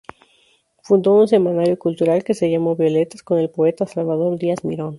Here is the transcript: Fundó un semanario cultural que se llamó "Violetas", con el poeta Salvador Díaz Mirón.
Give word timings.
Fundó 0.81 1.13
un 1.15 1.27
semanario 1.27 1.77
cultural 1.77 2.23
que 2.23 2.33
se 2.33 2.49
llamó 2.49 2.75
"Violetas", 2.75 3.21
con 3.21 3.37
el 3.37 3.51
poeta 3.51 3.85
Salvador 3.85 4.39
Díaz 4.39 4.65
Mirón. 4.65 4.89